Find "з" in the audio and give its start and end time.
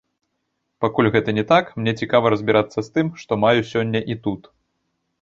2.87-2.99